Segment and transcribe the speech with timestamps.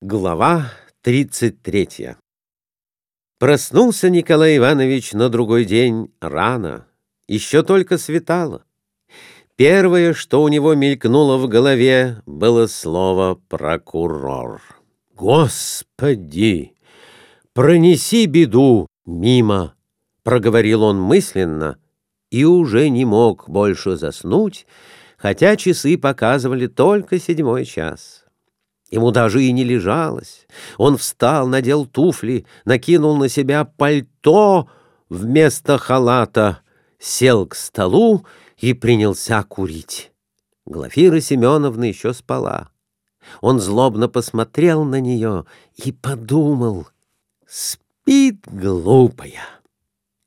[0.00, 0.70] Глава
[1.02, 2.14] 33
[3.40, 6.86] Проснулся Николай Иванович на другой день рано,
[7.26, 8.62] еще только светало.
[9.56, 14.62] Первое, что у него мелькнуло в голове, было слово «прокурор».
[15.16, 16.76] «Господи!
[17.52, 19.74] Пронеси беду мимо!»—
[20.22, 21.76] проговорил он мысленно
[22.30, 24.64] и уже не мог больше заснуть,
[25.16, 28.27] хотя часы показывали только седьмой час.
[28.90, 30.46] Ему даже и не лежалось.
[30.78, 34.68] Он встал, надел туфли, накинул на себя пальто
[35.10, 36.60] вместо халата,
[36.98, 38.24] сел к столу
[38.56, 40.10] и принялся курить.
[40.64, 42.70] Глафира Семеновна еще спала.
[43.42, 45.44] Он злобно посмотрел на нее
[45.76, 46.88] и подумал,
[47.46, 49.44] спит глупая,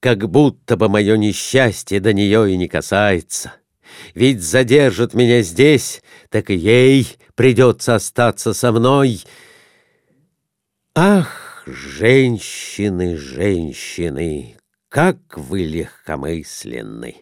[0.00, 3.52] как будто бы мое несчастье до нее и не касается.
[4.14, 9.24] Ведь задержит меня здесь, так и ей придется остаться со мной.
[10.94, 14.58] Ах, женщины, женщины,
[14.90, 17.16] как вы легкомысленны!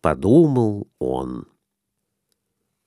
[0.00, 1.46] Подумал он.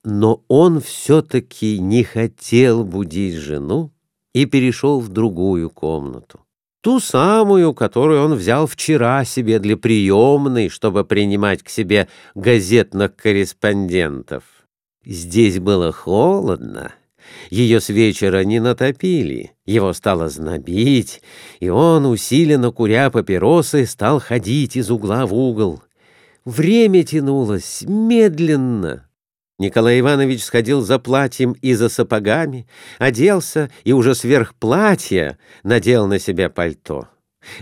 [0.02, 3.92] Но он все-таки не хотел будить жену
[4.32, 6.40] и перешел в другую комнату
[6.80, 14.53] ту самую, которую он взял вчера себе для приемной, чтобы принимать к себе газетных корреспондентов.
[15.04, 16.94] Здесь было холодно,
[17.50, 21.20] ее с вечера не натопили, его стало знобить,
[21.60, 25.82] и он, усиленно куря папиросы, стал ходить из угла в угол.
[26.44, 29.06] Время тянулось медленно,
[29.58, 32.66] Николай Иванович сходил за платьем и за сапогами,
[32.98, 37.08] оделся и уже сверх платья надел на себя пальто.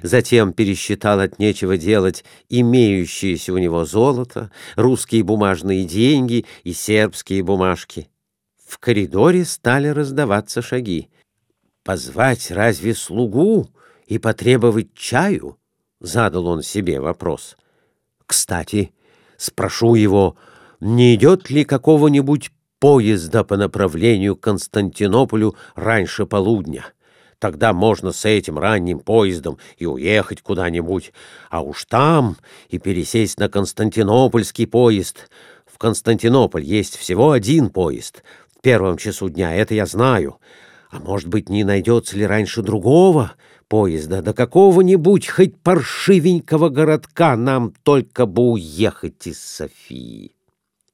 [0.03, 8.09] Затем пересчитал от нечего делать имеющиеся у него золото, русские бумажные деньги и сербские бумажки.
[8.67, 11.09] В коридоре стали раздаваться шаги.
[11.85, 13.69] «Позвать разве слугу
[14.07, 15.59] и потребовать чаю?»—
[16.01, 17.57] задал он себе вопрос.
[18.27, 18.93] «Кстати,
[19.37, 20.37] спрошу его,—
[20.83, 22.51] не идет ли какого-нибудь
[22.81, 26.87] поезда по направлению к Константинополю раньше полудня.
[27.43, 31.13] Тогда можно с этим ранним поездом и уехать куда-нибудь,
[31.51, 32.37] а уж там
[32.69, 35.29] и пересесть на Константинопольский поезд.
[35.67, 38.23] В Константинополь есть всего один поезд
[38.57, 40.37] в первом часу дня, это я знаю.
[40.93, 43.33] А может быть, не найдется ли раньше другого
[43.67, 50.31] поезда до какого-нибудь хоть паршивенького городка нам только бы уехать из Софии.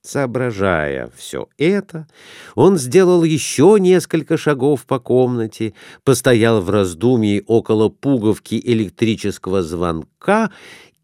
[0.03, 2.07] Соображая все это,
[2.55, 10.53] он сделал еще несколько шагов по комнате, постоял в раздумье около пуговки электрического звонка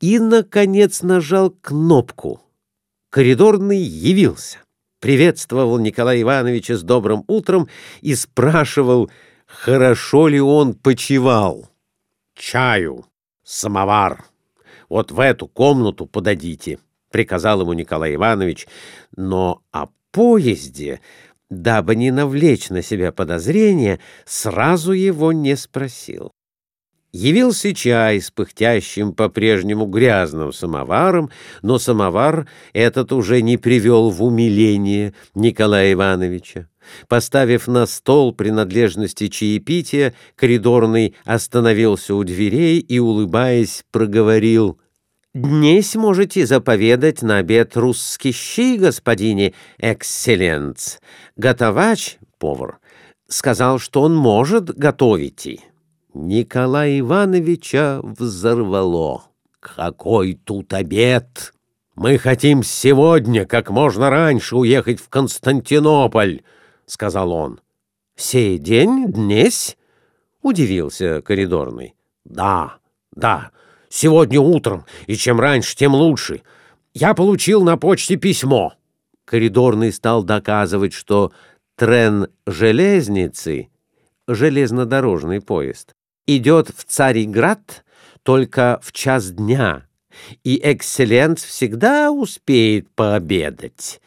[0.01, 2.41] и, наконец, нажал кнопку.
[3.11, 4.59] Коридорный явился,
[5.01, 7.69] приветствовал Николая Ивановича с добрым утром
[8.01, 9.11] и спрашивал,
[9.47, 11.69] хорошо ли он почевал.
[12.37, 13.07] «Чаю,
[13.45, 14.25] самовар,
[14.89, 16.79] вот в эту комнату подадите»
[17.15, 18.67] приказал ему Николай Иванович,
[19.17, 21.01] но о поезде,
[21.49, 26.33] дабы не навлечь на себя подозрения, сразу его не спросил.
[27.13, 31.31] Явился чай с пыхтящим по-прежнему грязным самоваром,
[31.63, 36.69] но самовар этот уже не привел в умиление Николая Ивановича.
[37.07, 44.81] Поставив на стол принадлежности чаепития, коридорный остановился у дверей и, улыбаясь, проговорил—
[45.35, 50.99] Днесь можете заповедать на обед русский щи, господине экселленц.
[51.37, 52.79] Готовач, повар,
[53.27, 55.61] сказал, что он может готовить.
[56.15, 59.25] Николая Ивановича взорвало.
[59.59, 61.53] Какой тут обед!
[61.97, 66.43] Мы хотим сегодня, как можно раньше, уехать в Константинополь,—
[66.87, 67.61] сказал он.
[68.15, 69.77] Сей день, днесь?—
[70.43, 71.97] удивился коридорный.
[72.25, 72.77] Да,
[73.17, 73.51] да,—
[73.97, 76.43] Сегодня утром, и чем раньше, тем лучше.
[76.95, 78.75] Я получил на почте письмо».
[79.25, 81.31] Коридорный стал доказывать, что
[81.77, 83.69] трен железницы,
[84.27, 85.93] железнодорожный поезд,
[86.27, 87.85] идет в Цариград
[88.25, 89.87] только в час дня,
[90.43, 94.01] и экселленс всегда успеет пообедать.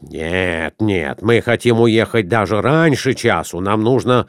[0.00, 3.58] «Нет, нет, мы хотим уехать даже раньше часу.
[3.58, 4.28] Нам нужно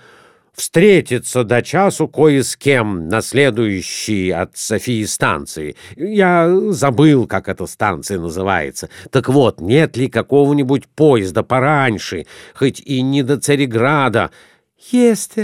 [0.57, 5.75] встретиться до часу кое с кем на следующей от Софии станции.
[5.95, 8.89] Я забыл, как эта станция называется.
[9.11, 12.25] Так вот, нет ли какого-нибудь поезда пораньше,
[12.55, 14.31] хоть и не до Цареграда?
[14.91, 15.35] Есть.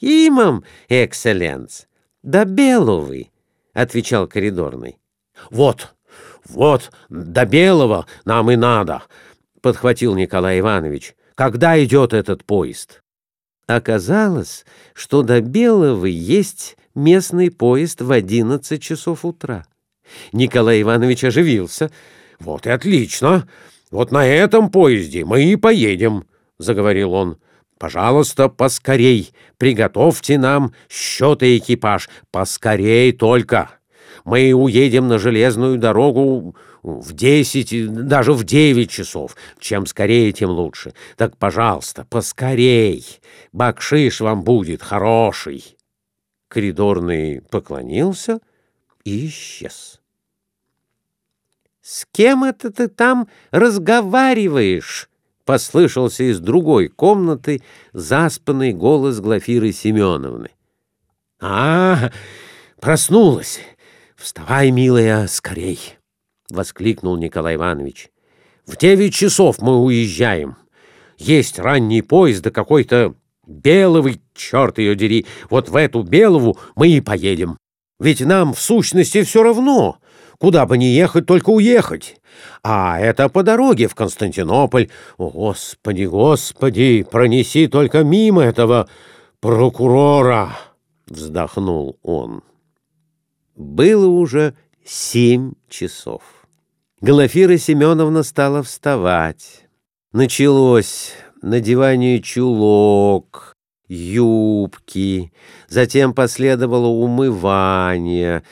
[0.00, 1.86] Имам, экселленс.
[2.22, 3.30] До Беловы,—
[3.72, 4.98] отвечал коридорный.
[5.50, 5.94] Вот,
[6.46, 9.02] вот, до Белого нам и надо,—
[9.62, 11.14] подхватил Николай Иванович.
[11.34, 13.01] Когда идет этот поезд?
[13.76, 19.64] Оказалось, что до Белого есть местный поезд в одиннадцать часов утра.
[20.32, 21.90] Николай Иванович оживился.
[22.38, 23.48] «Вот и отлично!
[23.90, 26.26] Вот на этом поезде мы и поедем»,—
[26.58, 27.38] заговорил он.
[27.78, 32.10] «Пожалуйста, поскорей, приготовьте нам счет и экипаж.
[32.30, 33.70] Поскорей только.
[34.24, 39.36] Мы уедем на железную дорогу в десять, даже в девять часов.
[39.58, 40.94] Чем скорее, тем лучше.
[41.16, 43.04] Так, пожалуйста, поскорей.
[43.52, 45.76] Бакшиш вам будет хороший».
[46.48, 48.40] Коридорный поклонился
[49.04, 50.00] и исчез.
[51.80, 55.08] «С кем это ты там разговариваешь?»—
[55.44, 60.50] послышался из другой комнаты заспанный голос Глафиры Семеновны.
[61.40, 62.12] «А,
[62.80, 63.58] проснулась!
[64.22, 65.98] Вставай, милая, скорей!»—
[66.48, 68.08] воскликнул Николай Иванович.
[68.64, 70.54] «В девять часов мы уезжаем.
[71.18, 77.00] Есть ранний поезд до какой-то Беловый, черт ее дери, вот в эту Белову мы и
[77.00, 77.58] поедем.
[77.98, 79.98] Ведь нам, в сущности, все равно,
[80.38, 82.20] куда бы ни ехать, только уехать.
[82.62, 84.88] А это по дороге в Константинополь.
[85.18, 88.88] О, Господи, Господи, пронеси только мимо этого
[89.40, 90.56] прокурора!»—
[91.08, 92.44] вздохнул он.
[93.54, 94.54] Было уже
[94.84, 96.22] семь часов.
[97.00, 99.66] Глафира Семеновна стала вставать.
[100.12, 101.12] Началось
[101.42, 103.54] надевание чулок,
[103.88, 105.32] юбки,
[105.68, 108.42] затем последовало умывание.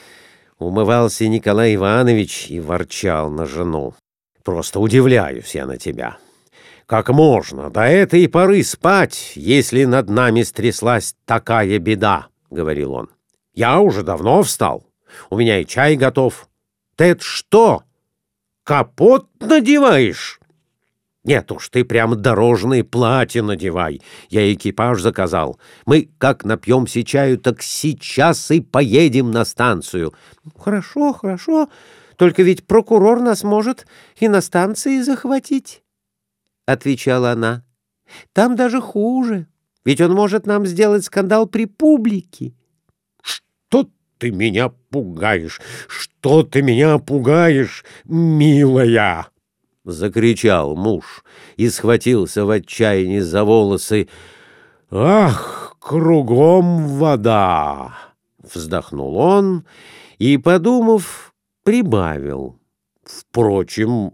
[0.59, 3.95] Умывался Николай Иванович и ворчал на жену.
[4.45, 6.19] «Просто удивляюсь я на тебя.
[6.87, 13.11] Как можно до этой поры спать, если над нами стряслась такая беда?»— говорил он.
[13.55, 14.90] «Я уже давно встал.
[15.29, 16.49] У меня и чай готов.
[16.97, 17.85] Ты это что,
[18.65, 20.41] капот надеваешь?»
[21.23, 24.01] Нет уж, ты прямо дорожное платье надевай.
[24.31, 25.61] Я экипаж заказал.
[25.85, 30.15] Мы, как напьемся чаю, так сейчас и поедем на станцию.
[30.57, 31.69] Хорошо, хорошо.
[32.17, 33.87] Только ведь прокурор нас может
[34.19, 35.83] и на станции захватить,—
[36.67, 37.65] отвечала она.
[38.33, 39.47] Там даже хуже.
[39.85, 42.55] Ведь он может нам сделать скандал при публике.
[44.21, 45.63] Ты меня пугаешь?
[45.89, 49.29] Что ты меня пугаешь, милая?—
[49.85, 51.25] закричал муж
[51.57, 54.11] и схватился в отчаянии за волосы.
[54.91, 57.95] «Ах, кругом вода!»—
[58.43, 59.65] вздохнул он
[60.19, 61.33] и, подумав,
[61.65, 62.59] прибавил.
[63.03, 64.13] «Впрочем,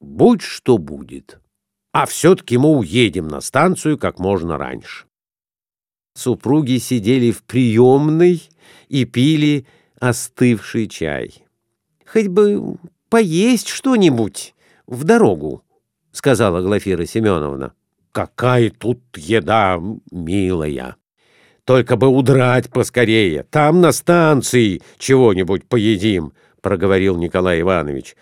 [0.00, 1.38] будь что будет.
[1.92, 5.06] А все-таки мы уедем на станцию как можно раньше».
[6.14, 8.42] Супруги сидели в приемной
[8.88, 9.66] и пили
[9.98, 11.44] остывший чай.
[12.06, 12.76] «Хоть бы
[13.08, 14.54] поесть что-нибудь!»
[14.86, 15.62] в дорогу,—
[16.12, 17.72] сказала Глафира Семеновна.—
[18.12, 19.80] Какая тут еда,
[20.10, 20.96] милая!
[21.64, 23.44] Только бы удрать поскорее.
[23.44, 28.16] Там на станции чего-нибудь поедим,— проговорил Николай Иванович.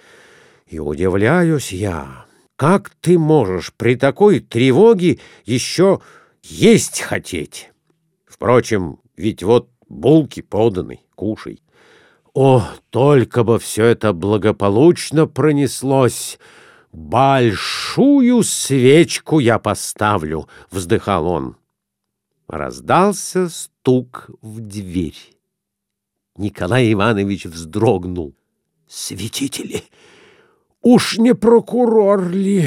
[0.69, 6.01] И удивляюсь я, как ты можешь при такой тревоге еще
[6.43, 7.72] есть хотеть?
[8.43, 11.63] Впрочем, ведь вот булки поданы, кушай.
[12.35, 16.41] О, только бы все это благополучно пронеслось!
[16.91, 21.57] Большую свечку я поставлю,— вздыхал он.
[22.49, 25.37] Раздался стук в дверь.
[26.37, 28.35] Николай Иванович вздрогнул.
[28.89, 29.85] «Святители!
[30.81, 32.67] Уж не прокурор ли?»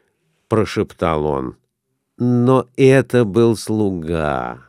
[0.48, 1.56] —прошептал он.
[2.16, 4.66] Но это был слуга.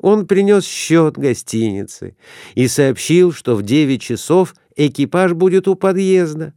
[0.00, 2.16] Он принес счет гостиницы
[2.54, 6.54] и сообщил, что в девять часов экипаж будет у подъезда.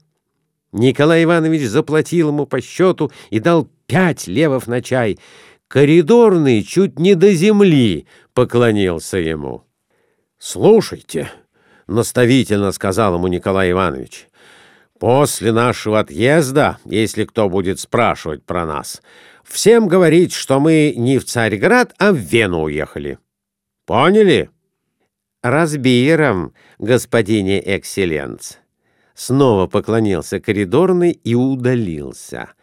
[0.71, 5.19] Николай Иванович заплатил ему по счету и дал пять левов на чай.
[5.67, 9.63] Коридорный чуть не до земли поклонился ему.
[10.39, 11.29] «Слушайте»,—
[11.87, 14.27] наставительно сказал ему Николай Иванович,
[14.99, 19.01] «после нашего отъезда, если кто будет спрашивать про нас,
[19.43, 23.19] всем говорить, что мы не в Царьград, а в Вену уехали».
[23.85, 24.49] Поняли?
[25.41, 28.57] Разбиром, господине экселленц.
[29.13, 32.53] Снова поклонился коридорный и удалился.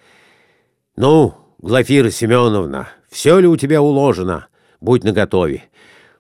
[0.97, 4.49] Ну, Глафира Семеновна, все ли у тебя уложено?
[4.81, 5.65] Будь наготове.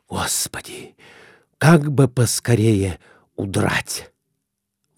[0.09, 0.95] Господи,
[1.57, 2.99] как бы поскорее
[3.37, 4.11] удрать!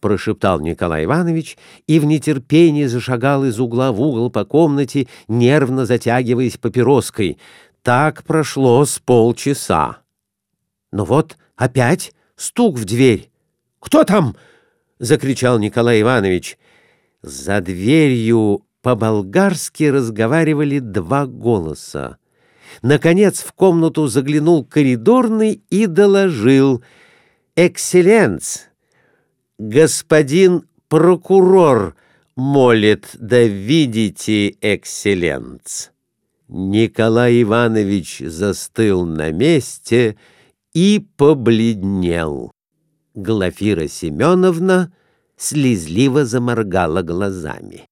[0.03, 1.57] прошептал Николай Иванович
[1.87, 7.39] и в нетерпении зашагал из угла в угол по комнате, нервно затягиваясь папироской.
[7.83, 9.99] Так прошло с полчаса.
[10.93, 13.31] Но вот опять стук в дверь.
[13.81, 14.37] «Кто там?»—
[15.01, 16.59] закричал Николай Иванович.
[17.23, 22.19] За дверью по-болгарски разговаривали два голоса.
[22.83, 26.85] Наконец в комнату заглянул коридорный и доложил.
[27.57, 28.63] «Экселленц,
[29.59, 31.97] господин прокурор
[32.37, 35.92] молит, да видите, экселленц».
[36.55, 40.19] Николай Иванович застыл на месте
[40.75, 42.53] и побледнел.
[43.15, 44.93] Глафира Семеновна
[45.39, 47.87] слезливо заморгала глазами.